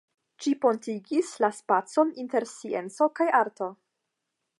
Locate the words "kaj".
3.21-3.29